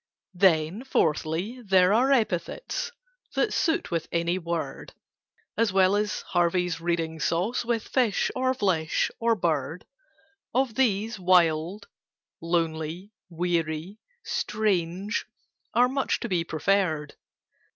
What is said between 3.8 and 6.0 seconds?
with any word— As well